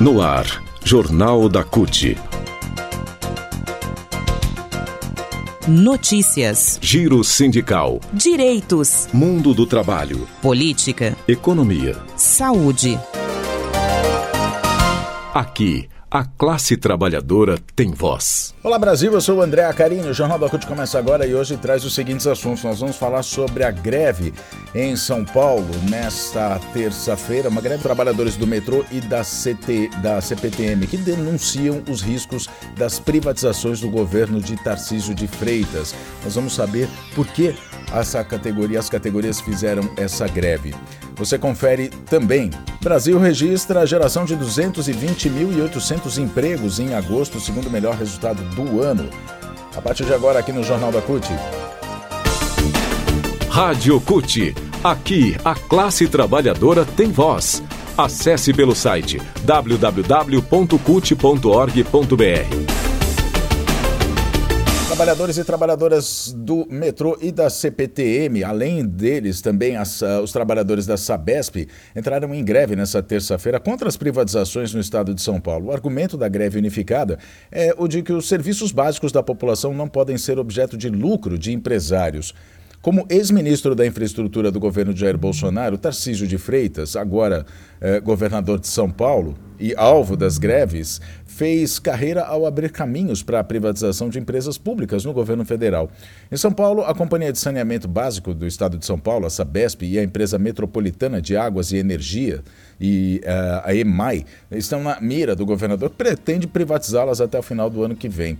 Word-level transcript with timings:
No 0.00 0.22
ar, 0.22 0.46
Jornal 0.84 1.48
da 1.48 1.64
CUT. 1.64 2.16
Notícias. 5.66 6.78
Giro 6.80 7.24
sindical. 7.24 7.98
Direitos. 8.12 9.08
Mundo 9.12 9.52
do 9.52 9.66
trabalho. 9.66 10.28
Política. 10.40 11.16
Economia. 11.26 11.96
Saúde. 12.14 12.96
Aqui 15.34 15.88
a 16.10 16.24
classe 16.24 16.76
trabalhadora 16.76 17.58
tem 17.76 17.90
voz. 17.90 18.54
Olá 18.62 18.78
Brasil, 18.78 19.12
eu 19.12 19.20
sou 19.20 19.38
o 19.38 19.42
André 19.42 19.64
Acarini. 19.64 20.08
O 20.08 20.14
Jornal 20.14 20.38
da 20.38 20.48
CUT 20.48 20.66
começa 20.66 20.98
agora 20.98 21.26
e 21.26 21.34
hoje 21.34 21.56
traz 21.58 21.84
os 21.84 21.94
seguintes 21.94 22.26
assuntos. 22.26 22.64
Nós 22.64 22.80
vamos 22.80 22.96
falar 22.96 23.22
sobre 23.22 23.62
a 23.62 23.70
greve 23.70 24.32
em 24.74 24.96
São 24.96 25.22
Paulo 25.22 25.68
nesta 25.90 26.58
terça-feira, 26.72 27.50
uma 27.50 27.60
greve 27.60 27.78
de 27.78 27.82
trabalhadores 27.82 28.36
do 28.36 28.46
metrô 28.46 28.84
e 28.90 29.00
da, 29.02 29.22
CT, 29.22 29.90
da 30.02 30.20
CPTM 30.20 30.86
que 30.86 30.96
denunciam 30.96 31.82
os 31.88 32.00
riscos 32.00 32.48
das 32.76 32.98
privatizações 32.98 33.80
do 33.80 33.90
governo 33.90 34.40
de 34.40 34.56
Tarcísio 34.56 35.14
de 35.14 35.26
Freitas. 35.26 35.94
Nós 36.24 36.34
vamos 36.34 36.54
saber 36.54 36.88
por 37.14 37.26
que 37.26 37.54
essa 37.92 38.24
categoria, 38.24 38.78
as 38.78 38.88
categorias 38.88 39.40
fizeram 39.40 39.88
essa 39.96 40.26
greve. 40.26 40.74
Você 41.16 41.38
confere 41.38 41.88
também. 42.08 42.50
Brasil 42.88 43.18
registra 43.18 43.80
a 43.80 43.86
geração 43.86 44.24
de 44.24 44.34
220.800 44.34 46.16
empregos 46.16 46.80
em 46.80 46.94
agosto, 46.94 47.38
segundo 47.38 47.70
melhor 47.70 47.94
resultado 47.94 48.42
do 48.54 48.80
ano. 48.80 49.10
A 49.76 49.82
partir 49.82 50.06
de 50.06 50.14
agora, 50.14 50.38
aqui 50.38 50.52
no 50.52 50.64
Jornal 50.64 50.90
da 50.90 51.02
CUT. 51.02 51.28
Rádio 53.50 54.00
CUT. 54.00 54.54
Aqui, 54.82 55.36
a 55.44 55.54
classe 55.54 56.08
trabalhadora 56.08 56.86
tem 56.86 57.12
voz. 57.12 57.62
Acesse 57.94 58.54
pelo 58.54 58.74
site 58.74 59.20
www.cut.org.br. 59.44 60.38
Trabalhadores 64.88 65.36
e 65.36 65.44
trabalhadoras 65.44 66.34
do 66.34 66.66
metrô 66.70 67.18
e 67.20 67.30
da 67.30 67.50
CPTM, 67.50 68.42
além 68.42 68.86
deles 68.86 69.42
também 69.42 69.76
as, 69.76 70.00
uh, 70.00 70.22
os 70.22 70.32
trabalhadores 70.32 70.86
da 70.86 70.96
Sabesp, 70.96 71.68
entraram 71.94 72.34
em 72.34 72.42
greve 72.42 72.74
nessa 72.74 73.02
terça-feira 73.02 73.60
contra 73.60 73.86
as 73.86 73.98
privatizações 73.98 74.72
no 74.72 74.80
estado 74.80 75.14
de 75.14 75.20
São 75.20 75.38
Paulo. 75.42 75.66
O 75.66 75.72
argumento 75.72 76.16
da 76.16 76.26
greve 76.26 76.58
unificada 76.58 77.18
é 77.52 77.74
o 77.76 77.86
de 77.86 78.02
que 78.02 78.14
os 78.14 78.26
serviços 78.26 78.72
básicos 78.72 79.12
da 79.12 79.22
população 79.22 79.74
não 79.74 79.86
podem 79.86 80.16
ser 80.16 80.38
objeto 80.38 80.74
de 80.74 80.88
lucro 80.88 81.38
de 81.38 81.52
empresários. 81.52 82.34
Como 82.88 83.04
ex-ministro 83.10 83.74
da 83.74 83.86
Infraestrutura 83.86 84.50
do 84.50 84.58
governo 84.58 84.94
de 84.94 85.00
Jair 85.00 85.18
Bolsonaro, 85.18 85.76
Tarcísio 85.76 86.26
de 86.26 86.38
Freitas, 86.38 86.96
agora 86.96 87.44
eh, 87.82 88.00
governador 88.00 88.58
de 88.58 88.66
São 88.66 88.90
Paulo 88.90 89.36
e 89.60 89.74
alvo 89.76 90.16
das 90.16 90.38
greves, 90.38 90.98
fez 91.26 91.78
carreira 91.78 92.24
ao 92.24 92.46
abrir 92.46 92.72
caminhos 92.72 93.22
para 93.22 93.40
a 93.40 93.44
privatização 93.44 94.08
de 94.08 94.18
empresas 94.18 94.56
públicas 94.56 95.04
no 95.04 95.12
governo 95.12 95.44
federal. 95.44 95.90
Em 96.32 96.36
São 96.38 96.50
Paulo, 96.50 96.82
a 96.82 96.94
Companhia 96.94 97.30
de 97.30 97.38
Saneamento 97.38 97.86
Básico 97.86 98.32
do 98.32 98.46
Estado 98.46 98.78
de 98.78 98.86
São 98.86 98.98
Paulo, 98.98 99.26
a 99.26 99.30
Sabesp, 99.30 99.82
e 99.82 99.98
a 99.98 100.02
Empresa 100.02 100.38
Metropolitana 100.38 101.20
de 101.20 101.36
Águas 101.36 101.72
e 101.72 101.76
Energia, 101.76 102.42
e 102.80 103.20
uh, 103.22 103.68
a 103.68 103.74
EMAI, 103.74 104.24
estão 104.52 104.82
na 104.82 104.98
mira 104.98 105.36
do 105.36 105.44
governador 105.44 105.90
pretende 105.90 106.46
privatizá-las 106.46 107.20
até 107.20 107.38
o 107.38 107.42
final 107.42 107.68
do 107.68 107.82
ano 107.82 107.94
que 107.94 108.08
vem. 108.08 108.38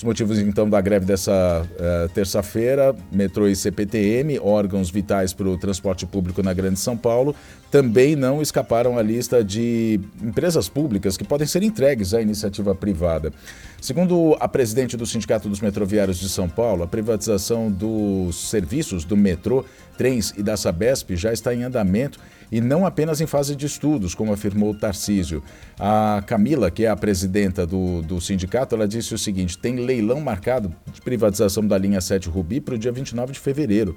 Os 0.00 0.04
motivos, 0.04 0.38
então, 0.38 0.66
da 0.66 0.80
greve 0.80 1.04
dessa 1.04 1.62
uh, 1.62 2.08
terça-feira, 2.14 2.96
metrô 3.12 3.46
e 3.46 3.54
CPTM, 3.54 4.38
órgãos 4.38 4.88
vitais 4.88 5.34
para 5.34 5.46
o 5.46 5.58
transporte 5.58 6.06
público 6.06 6.42
na 6.42 6.54
Grande 6.54 6.80
São 6.80 6.96
Paulo, 6.96 7.36
também 7.70 8.16
não 8.16 8.40
escaparam 8.40 8.96
à 8.96 9.02
lista 9.02 9.44
de 9.44 10.00
empresas 10.22 10.70
públicas 10.70 11.18
que 11.18 11.24
podem 11.24 11.46
ser 11.46 11.62
entregues 11.62 12.14
à 12.14 12.22
iniciativa 12.22 12.74
privada. 12.74 13.30
Segundo 13.78 14.38
a 14.40 14.48
presidente 14.48 14.96
do 14.96 15.04
Sindicato 15.04 15.50
dos 15.50 15.60
Metroviários 15.60 16.18
de 16.18 16.30
São 16.30 16.48
Paulo, 16.48 16.82
a 16.82 16.86
privatização 16.86 17.70
dos 17.70 18.48
serviços 18.48 19.04
do 19.04 19.18
metrô, 19.18 19.66
trens 19.98 20.32
e 20.34 20.42
da 20.42 20.56
Sabesp 20.56 21.14
já 21.14 21.30
está 21.30 21.54
em 21.54 21.62
andamento 21.62 22.18
e 22.50 22.60
não 22.60 22.84
apenas 22.84 23.20
em 23.20 23.26
fase 23.26 23.54
de 23.54 23.66
estudos, 23.66 24.14
como 24.14 24.32
afirmou 24.32 24.74
Tarcísio. 24.74 25.42
A 25.78 26.22
Camila, 26.26 26.70
que 26.70 26.84
é 26.84 26.88
a 26.88 26.96
presidenta 26.96 27.66
do, 27.66 28.02
do 28.02 28.20
sindicato, 28.20 28.74
ela 28.74 28.88
disse 28.88 29.14
o 29.14 29.18
seguinte: 29.18 29.56
tem 29.56 29.76
leilão 29.90 30.20
marcado 30.20 30.72
de 30.92 31.00
privatização 31.00 31.66
da 31.66 31.76
linha 31.76 32.00
7 32.00 32.28
Rubi 32.28 32.60
para 32.60 32.76
o 32.76 32.78
dia 32.78 32.92
29 32.92 33.32
de 33.32 33.40
fevereiro. 33.40 33.96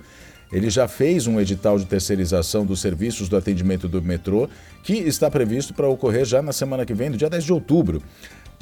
Ele 0.52 0.70
já 0.70 0.88
fez 0.88 1.28
um 1.28 1.40
edital 1.40 1.78
de 1.78 1.86
terceirização 1.86 2.66
dos 2.66 2.82
serviços 2.82 3.30
do 3.30 3.38
atendimento 3.38 3.88
do 3.88 4.02
metrô, 4.02 4.50
que 4.84 4.94
está 4.94 5.30
previsto 5.30 5.74
para 5.74 5.88
ocorrer 5.88 6.26
já 6.26 6.42
na 6.42 6.52
semana 6.52 6.86
que 6.86 6.94
vem, 6.94 7.10
no 7.10 7.18
dia 7.18 7.30
10 7.30 7.44
de 7.44 7.54
outubro. 7.54 8.02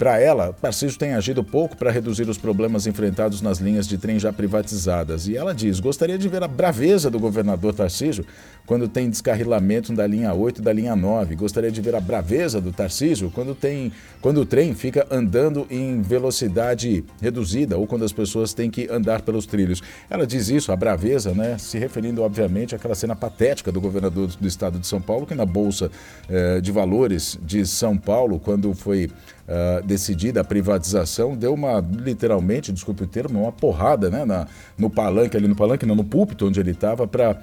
Para 0.01 0.19
ela, 0.19 0.51
Tarcísio 0.51 0.97
tem 0.97 1.13
agido 1.13 1.44
pouco 1.44 1.78
para 1.78 1.91
reduzir 1.91 2.28
os 2.28 2.35
problemas 2.35 2.88
enfrentados 2.88 3.39
nas 3.39 3.59
linhas 3.59 3.88
de 3.88 4.00
trem 4.00 4.17
já 4.17 4.34
privatizadas. 4.34 5.28
E 5.28 5.38
ela 5.38 5.53
diz: 5.53 5.79
gostaria 5.79 6.17
de 6.17 6.28
ver 6.28 6.41
a 6.41 6.47
braveza 6.47 7.07
do 7.07 7.19
governador 7.19 7.72
Tarcísio 7.72 8.25
quando 8.66 8.88
tem 8.88 9.11
descarrilamento 9.11 9.94
da 9.94 10.07
linha 10.07 10.34
8 10.34 10.57
e 10.57 10.61
da 10.63 10.73
linha 10.73 10.95
9. 10.95 11.35
Gostaria 11.35 11.69
de 11.69 11.79
ver 11.81 11.94
a 11.94 12.00
braveza 12.00 12.59
do 12.59 12.72
Tarcísio 12.72 13.29
quando, 13.29 13.53
tem, 13.53 13.91
quando 14.22 14.41
o 14.41 14.45
trem 14.45 14.73
fica 14.73 15.06
andando 15.11 15.67
em 15.69 16.01
velocidade 16.01 17.06
reduzida 17.22 17.78
ou 17.78 17.85
quando 17.85 18.03
as 18.03 18.11
pessoas 18.11 18.56
têm 18.56 18.72
que 18.72 18.90
andar 18.90 19.22
pelos 19.22 19.45
trilhos. 19.45 19.84
Ela 20.09 20.25
diz 20.25 20.50
isso, 20.50 20.72
a 20.72 20.75
braveza, 20.75 21.31
né, 21.35 21.59
se 21.59 21.78
referindo, 21.78 22.23
obviamente, 22.23 22.73
àquela 22.73 22.95
cena 22.95 23.16
patética 23.16 23.72
do 23.72 23.79
governador 23.79 24.29
do 24.29 24.47
estado 24.47 24.79
de 24.79 24.88
São 24.88 25.00
Paulo, 25.00 25.28
que 25.28 25.35
na 25.35 25.45
Bolsa 25.45 25.91
eh, 26.28 26.59
de 26.59 26.72
Valores 26.72 27.38
de 27.44 27.67
São 27.67 27.95
Paulo, 27.95 28.40
quando 28.40 28.73
foi 28.73 29.11
uh, 29.51 29.85
decidida 29.85 30.41
a 30.41 30.44
privatização, 30.44 31.35
deu 31.35 31.53
uma, 31.53 31.79
literalmente, 31.79 32.72
desculpe 32.72 33.03
o 33.03 33.07
termo, 33.07 33.41
uma 33.41 33.51
porrada 33.51 34.09
né, 34.09 34.23
na, 34.23 34.47
no 34.78 34.89
palanque, 34.89 35.35
ali 35.35 35.47
no 35.47 35.56
palanque, 35.56 35.85
não, 35.85 35.95
no 35.95 36.03
púlpito 36.03 36.47
onde 36.47 36.59
ele 36.59 36.72
estava, 36.72 37.06
para 37.06 37.38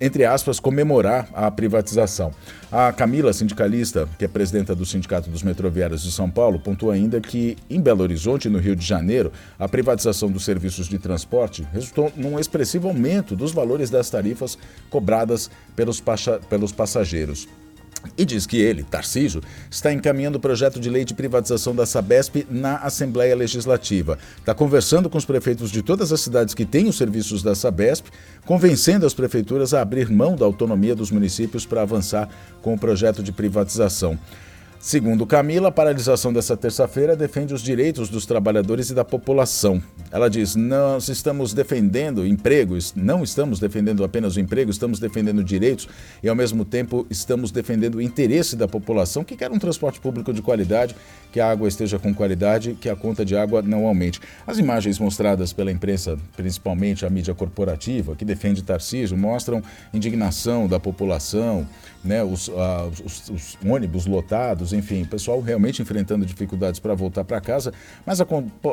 entre 0.00 0.24
aspas, 0.24 0.58
comemorar 0.58 1.28
a 1.34 1.50
privatização. 1.50 2.32
A 2.72 2.90
Camila, 2.90 3.34
sindicalista, 3.34 4.08
que 4.18 4.24
é 4.24 4.28
presidenta 4.28 4.74
do 4.74 4.86
Sindicato 4.86 5.28
dos 5.28 5.42
Metroviários 5.42 6.02
de 6.02 6.10
São 6.10 6.30
Paulo, 6.30 6.58
pontua 6.58 6.94
ainda 6.94 7.20
que 7.20 7.56
em 7.68 7.80
Belo 7.80 8.02
Horizonte, 8.02 8.48
no 8.48 8.58
Rio 8.58 8.74
de 8.74 8.86
Janeiro, 8.86 9.30
a 9.58 9.68
privatização 9.68 10.30
dos 10.30 10.44
serviços 10.44 10.88
de 10.88 10.98
transporte 10.98 11.66
resultou 11.70 12.10
num 12.16 12.38
expressivo 12.38 12.88
aumento 12.88 13.36
dos 13.36 13.52
valores 13.52 13.90
das 13.90 14.08
tarifas 14.08 14.56
cobradas 14.88 15.50
pelos, 15.76 16.02
pelos 16.48 16.72
passageiros. 16.72 17.46
E 18.16 18.24
diz 18.24 18.46
que 18.46 18.58
ele, 18.58 18.82
Tarcísio, 18.82 19.42
está 19.70 19.92
encaminhando 19.92 20.36
o 20.36 20.40
projeto 20.40 20.80
de 20.80 20.90
lei 20.90 21.04
de 21.04 21.14
privatização 21.14 21.74
da 21.74 21.86
Sabesp 21.86 22.46
na 22.50 22.76
Assembleia 22.76 23.34
Legislativa. 23.34 24.18
Está 24.38 24.54
conversando 24.54 25.08
com 25.08 25.18
os 25.18 25.24
prefeitos 25.24 25.70
de 25.70 25.82
todas 25.82 26.12
as 26.12 26.20
cidades 26.20 26.54
que 26.54 26.64
têm 26.64 26.88
os 26.88 26.96
serviços 26.96 27.42
da 27.42 27.54
Sabesp, 27.54 28.06
convencendo 28.44 29.06
as 29.06 29.14
prefeituras 29.14 29.74
a 29.74 29.80
abrir 29.80 30.10
mão 30.10 30.34
da 30.34 30.44
autonomia 30.44 30.94
dos 30.94 31.10
municípios 31.10 31.64
para 31.66 31.82
avançar 31.82 32.28
com 32.62 32.74
o 32.74 32.78
projeto 32.78 33.22
de 33.22 33.32
privatização. 33.32 34.18
Segundo 34.82 35.26
Camila, 35.26 35.68
a 35.68 35.70
paralisação 35.70 36.32
dessa 36.32 36.56
terça-feira 36.56 37.14
defende 37.14 37.52
os 37.52 37.60
direitos 37.60 38.08
dos 38.08 38.24
trabalhadores 38.24 38.88
e 38.88 38.94
da 38.94 39.04
população. 39.04 39.80
Ela 40.10 40.30
diz: 40.30 40.56
nós 40.56 41.10
estamos 41.10 41.52
defendendo 41.52 42.26
empregos, 42.26 42.94
não 42.96 43.22
estamos 43.22 43.60
defendendo 43.60 44.02
apenas 44.02 44.36
o 44.36 44.40
emprego, 44.40 44.70
estamos 44.70 44.98
defendendo 44.98 45.44
direitos 45.44 45.86
e, 46.22 46.30
ao 46.30 46.34
mesmo 46.34 46.64
tempo, 46.64 47.06
estamos 47.10 47.50
defendendo 47.50 47.96
o 47.96 48.00
interesse 48.00 48.56
da 48.56 48.66
população 48.66 49.22
que 49.22 49.36
quer 49.36 49.50
um 49.50 49.58
transporte 49.58 50.00
público 50.00 50.32
de 50.32 50.40
qualidade, 50.40 50.96
que 51.30 51.40
a 51.40 51.50
água 51.50 51.68
esteja 51.68 51.98
com 51.98 52.14
qualidade, 52.14 52.74
que 52.80 52.88
a 52.88 52.96
conta 52.96 53.22
de 53.22 53.36
água 53.36 53.60
não 53.60 53.86
aumente. 53.86 54.18
As 54.46 54.56
imagens 54.56 54.98
mostradas 54.98 55.52
pela 55.52 55.70
imprensa, 55.70 56.16
principalmente 56.34 57.04
a 57.04 57.10
mídia 57.10 57.34
corporativa, 57.34 58.16
que 58.16 58.24
defende 58.24 58.62
Tarcísio, 58.62 59.14
mostram 59.14 59.62
indignação 59.92 60.66
da 60.66 60.80
população, 60.80 61.68
né, 62.02 62.24
os, 62.24 62.48
uh, 62.48 62.90
os, 63.04 63.28
os 63.28 63.58
ônibus 63.62 64.06
lotados 64.06 64.69
enfim, 64.72 65.04
pessoal 65.04 65.40
realmente 65.40 65.82
enfrentando 65.82 66.24
dificuldades 66.24 66.80
para 66.80 66.94
voltar 66.94 67.24
para 67.24 67.40
casa, 67.40 67.72
mas 68.04 68.20
a, 68.20 68.26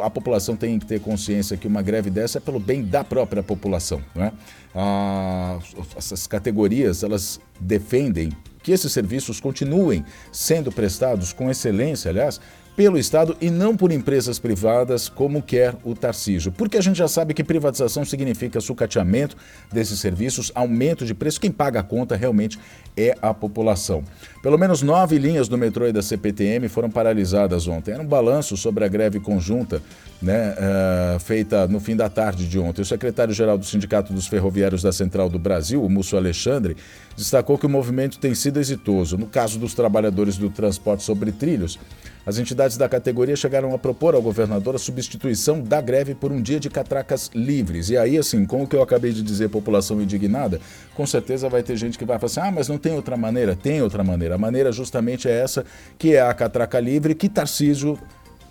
a, 0.04 0.10
população 0.10 0.56
tem 0.56 0.80
que 0.80 0.86
ter 0.86 1.00
consciência 1.00 1.58
que 1.58 1.68
uma 1.68 1.82
greve 1.82 2.10
dessa 2.10 2.38
é 2.38 2.42
pelo 2.42 2.60
bem 2.60 2.84
da 2.84 3.04
própria 3.04 3.44
população. 3.44 4.02
Né? 4.16 4.32
Ah, 4.76 5.60
essas 5.96 6.28
categorias, 6.28 7.04
elas 7.04 7.40
defendem 7.60 8.32
que 8.62 8.72
esses 8.72 8.92
serviços 8.92 9.40
continuem 9.40 10.04
sendo 10.32 10.72
prestados 10.72 11.32
com 11.32 11.50
excelência, 11.50 12.10
aliás, 12.10 12.40
pelo 12.78 13.00
Estado 13.00 13.36
e 13.42 13.50
não 13.50 13.76
por 13.76 13.92
empresas 13.92 14.38
privadas, 14.38 15.10
como 15.10 15.42
quer 15.42 15.76
o 15.84 15.96
Tarcísio. 15.96 16.52
Porque 16.52 16.78
a 16.78 16.82
gente 16.82 16.96
já 16.96 17.08
sabe 17.08 17.34
que 17.34 17.44
privatização 17.44 18.06
significa 18.06 18.62
sucateamento 18.62 19.36
desses 19.74 20.00
serviços, 20.00 20.52
aumento 20.54 21.04
de 21.04 21.16
preço. 21.16 21.42
Quem 21.42 21.52
paga 21.52 21.80
a 21.80 21.84
conta 21.84 22.16
realmente 22.16 22.60
é 22.96 23.16
a 23.20 23.34
população. 23.34 24.04
Pelo 24.44 24.60
menos 24.60 24.84
nove 24.84 25.18
linhas 25.18 25.48
do 25.48 25.58
metrô 25.58 25.88
e 25.88 25.92
da 25.92 26.04
CPTM 26.04 26.70
foram 26.70 26.88
paralisadas 26.88 27.68
ontem. 27.68 27.94
Era 27.94 28.04
um 28.04 28.06
balanço 28.06 28.56
sobre 28.56 28.86
a 28.86 28.88
greve 28.88 29.20
conjunta 29.20 29.82
né, 30.22 30.54
uh, 30.54 31.20
feita 31.20 31.68
no 31.68 31.80
fim 31.80 31.96
da 31.96 32.10
tarde 32.10 32.48
de 32.48 32.60
ontem. 32.60 32.84
O 32.84 32.86
secretário-geral 32.86 33.58
do 33.58 33.66
Sindicato 33.66 34.14
dos 34.14 34.28
Ferroviários 34.28 34.84
da 34.84 34.92
Central 34.92 35.30
do 35.30 35.40
Brasil, 35.40 35.84
o 35.84 35.90
Múcio 35.90 36.16
Alexandre, 36.16 36.78
destacou 37.16 37.58
que 37.58 37.66
o 37.66 37.70
movimento 37.70 38.20
tem 38.20 38.36
sido 38.36 38.60
exitoso. 38.60 39.18
No 39.18 39.26
caso 39.26 39.58
dos 39.58 39.74
trabalhadores 39.74 40.38
do 40.38 40.52
transporte 40.52 41.02
sobre 41.02 41.32
trilhos, 41.32 41.80
as 42.28 42.38
entidades 42.38 42.76
da 42.76 42.90
categoria 42.90 43.38
chegaram 43.38 43.74
a 43.74 43.78
propor 43.78 44.14
ao 44.14 44.22
governador 44.22 44.76
a 44.76 44.78
substituição 44.78 45.62
da 45.62 45.80
greve 45.80 46.14
por 46.14 46.30
um 46.30 46.42
dia 46.42 46.60
de 46.60 46.70
catracas 46.70 47.32
livres. 47.34 47.90
E 47.90 47.96
aí, 47.96 48.18
assim, 48.18 48.46
com 48.46 48.64
o 48.64 48.68
que 48.68 48.76
eu 48.76 48.82
acabei 48.82 49.14
de 49.14 49.24
dizer, 49.24 49.48
população 49.48 50.02
indignada, 50.02 50.60
com 50.94 51.06
certeza 51.08 51.48
vai 51.48 51.64
ter 51.64 51.78
gente 51.78 51.98
que 51.98 52.04
vai 52.04 52.20
falar 52.20 52.26
assim: 52.26 52.40
ah, 52.42 52.52
mas 52.52 52.68
não 52.68 52.78
tem 52.78 52.94
outra 52.94 53.16
maneira? 53.16 53.56
Tem 53.56 53.82
outra 53.82 54.04
maneira. 54.04 54.36
A 54.36 54.38
maneira 54.38 54.74
justamente 54.74 55.30
é 55.30 55.40
essa, 55.40 55.64
que 55.98 56.16
é 56.16 56.22
a 56.22 56.34
catraca 56.34 56.82
livre, 56.82 57.16
que 57.16 57.30
Tarcísio 57.30 57.98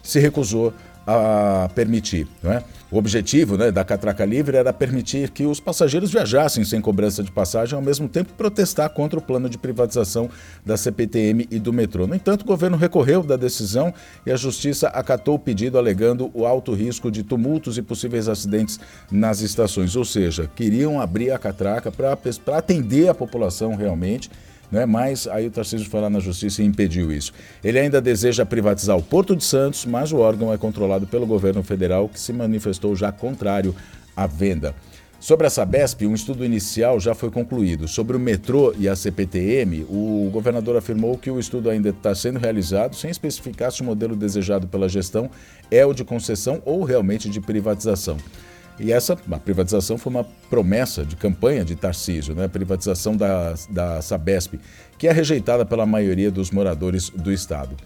se 0.03 0.19
recusou 0.21 0.73
a 1.07 1.71
permitir. 1.75 2.27
É? 2.45 2.63
O 2.91 2.99
objetivo 2.99 3.57
né, 3.57 3.71
da 3.71 3.85
catraca 3.85 4.25
livre 4.25 4.57
era 4.57 4.73
permitir 4.73 5.31
que 5.31 5.45
os 5.45 5.61
passageiros 5.61 6.11
viajassem 6.11 6.65
sem 6.65 6.81
cobrança 6.81 7.23
de 7.23 7.31
passagem, 7.31 7.75
ao 7.75 7.83
mesmo 7.83 8.09
tempo 8.09 8.33
protestar 8.35 8.91
contra 8.91 9.19
o 9.19 9.23
plano 9.23 9.49
de 9.49 9.59
privatização 9.59 10.29
da 10.65 10.77
CPTM 10.77 11.47
e 11.51 11.59
do 11.59 11.73
metrô. 11.73 12.07
No 12.07 12.15
entanto, 12.15 12.43
o 12.43 12.47
governo 12.47 12.77
recorreu 12.77 13.23
da 13.23 13.37
decisão 13.37 13.93
e 14.25 14.33
a 14.33 14.37
justiça 14.37 14.89
acatou 14.89 15.35
o 15.35 15.39
pedido 15.39 15.79
alegando 15.79 16.31
o 16.33 16.47
alto 16.47 16.75
risco 16.75 17.11
de 17.11 17.23
tumultos 17.23 17.77
e 17.77 17.83
possíveis 17.83 18.29
acidentes 18.29 18.81
nas 19.11 19.41
estações. 19.41 19.95
Ou 19.95 20.05
seja, 20.05 20.51
queriam 20.55 21.01
abrir 21.01 21.31
a 21.31 21.39
catraca 21.39 21.93
para 21.93 22.17
atender 22.57 23.09
a 23.09 23.15
população 23.15 23.75
realmente 23.75 24.31
né? 24.71 24.87
mas 24.87 25.27
aí 25.27 25.47
o 25.47 25.51
Tarcísio 25.51 25.89
foi 25.89 26.01
lá 26.01 26.11
na 26.11 26.21
justiça 26.21 26.63
e 26.63 26.67
impediu 26.67 27.13
isso. 27.13 27.33
Ele 27.63 27.79
ainda 27.79 28.01
deseja 28.01 28.45
privatizar 28.45 28.97
o 28.97 29.03
Porto 29.03 29.37
de 29.37 29.45
Santos, 29.45 29.85
mas 29.87 30.13
o 30.13 30.19
órgão 30.19 30.53
é 30.53 30.59
controlado 30.59 31.07
pelo 31.07 31.27
governo 31.27 31.63
federal, 31.63 32.09
que 32.09 32.19
se 32.19 32.33
manifestou 32.33 32.95
já 32.95 33.13
contrário 33.13 33.75
à 34.17 34.27
venda. 34.27 34.75
Sobre 35.19 35.47
a 35.47 35.51
Sabesp, 35.51 36.07
um 36.07 36.15
estudo 36.15 36.45
inicial 36.45 37.01
já 37.01 37.15
foi 37.15 37.31
concluído. 37.31 37.89
Sobre 37.89 38.17
o 38.17 38.21
metrô 38.21 38.75
e 38.79 38.89
a 38.89 38.95
CPTM, 38.95 39.85
o 39.89 40.29
governador 40.31 40.77
afirmou 40.77 41.17
que 41.17 41.31
o 41.31 41.41
estudo 41.41 41.71
ainda 41.71 41.89
está 41.89 42.15
sendo 42.15 42.39
realizado, 42.39 42.95
sem 42.95 43.11
especificar 43.11 43.73
se 43.73 43.81
o 43.81 43.85
modelo 43.85 44.15
desejado 44.15 44.69
pela 44.69 44.89
gestão 44.89 45.31
é 45.71 45.85
o 45.87 45.95
de 45.95 46.05
concessão 46.05 46.63
ou 46.65 46.85
realmente 46.85 47.31
de 47.31 47.41
privatização. 47.41 48.19
E 48.79 48.93
essa 48.93 49.17
a 49.31 49.39
privatização 49.39 49.97
foi 49.97 50.11
uma 50.11 50.25
promessa 50.51 51.05
de 51.05 51.17
campanha 51.17 51.65
de 51.65 51.75
Tarcísio, 51.75 52.35
né? 52.35 52.45
a 52.45 52.49
privatização 52.49 53.17
da, 53.17 53.55
da 53.71 54.03
Sabesp, 54.03 54.55
que 54.99 55.09
é 55.09 55.13
rejeitada 55.13 55.65
pela 55.65 55.87
maioria 55.87 56.31
dos 56.31 56.51
moradores 56.51 57.11
do 57.11 57.33
Estado. 57.33 57.77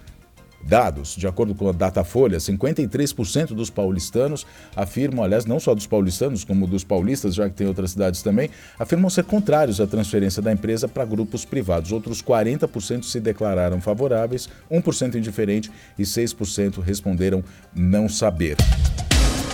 Dados, 0.63 1.17
de 1.17 1.27
acordo 1.27 1.55
com 1.55 1.69
a 1.69 1.73
Datafolha, 1.73 2.37
53% 2.37 3.55
dos 3.55 3.71
paulistanos 3.71 4.47
afirmam, 4.77 5.25
aliás, 5.25 5.47
não 5.47 5.59
só 5.59 5.75
dos 5.75 5.87
paulistanos, 5.87 6.45
como 6.45 6.67
dos 6.67 6.85
paulistas, 6.85 7.35
já 7.35 7.49
que 7.49 7.55
tem 7.55 7.67
outras 7.67 7.93
cidades 7.93 8.23
também, 8.23 8.51
afirmam 8.79 9.09
ser 9.09 9.25
contrários 9.25 9.81
à 9.81 9.87
transferência 9.87 10.43
da 10.43 10.53
empresa 10.53 10.87
para 10.87 11.05
grupos 11.05 11.45
privados. 11.45 11.93
Outros 11.93 12.23
40% 12.23 13.05
se 13.05 13.21
declararam 13.21 13.81
favoráveis, 13.81 14.49
1% 14.71 15.15
indiferente 15.15 15.71
e 15.99 16.03
6% 16.03 16.81
responderam 16.81 17.43
não 17.75 18.09
saber. 18.09 18.57